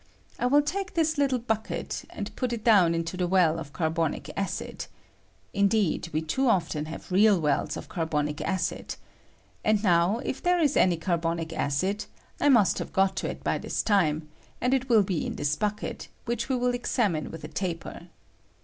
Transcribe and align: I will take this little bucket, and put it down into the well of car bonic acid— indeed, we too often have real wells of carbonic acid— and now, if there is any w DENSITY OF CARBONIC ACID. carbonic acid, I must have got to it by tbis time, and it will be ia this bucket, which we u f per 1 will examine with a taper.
I 0.39 0.47
will 0.47 0.63
take 0.63 0.95
this 0.95 1.19
little 1.19 1.37
bucket, 1.37 2.05
and 2.09 2.35
put 2.35 2.51
it 2.53 2.63
down 2.63 2.95
into 2.95 3.17
the 3.17 3.27
well 3.27 3.59
of 3.59 3.71
car 3.71 3.91
bonic 3.91 4.31
acid— 4.35 4.87
indeed, 5.53 6.09
we 6.11 6.23
too 6.23 6.47
often 6.49 6.85
have 6.85 7.11
real 7.11 7.39
wells 7.39 7.77
of 7.77 7.87
carbonic 7.87 8.41
acid— 8.41 8.95
and 9.63 9.83
now, 9.83 10.17
if 10.25 10.41
there 10.41 10.57
is 10.59 10.75
any 10.75 10.95
w 10.97 10.97
DENSITY 10.97 11.01
OF 11.01 11.05
CARBONIC 11.21 11.53
ACID. 11.53 11.87
carbonic 11.99 12.09
acid, 12.09 12.43
I 12.43 12.49
must 12.49 12.79
have 12.79 12.91
got 12.93 13.15
to 13.17 13.29
it 13.29 13.43
by 13.43 13.59
tbis 13.59 13.83
time, 13.85 14.27
and 14.59 14.73
it 14.73 14.89
will 14.89 15.03
be 15.03 15.23
ia 15.23 15.35
this 15.35 15.55
bucket, 15.55 16.07
which 16.25 16.49
we 16.49 16.55
u 16.55 16.57
f 16.57 16.61
per 16.61 16.65
1 16.65 16.67
will 16.71 16.75
examine 16.75 17.29
with 17.29 17.43
a 17.43 17.47
taper. 17.47 18.07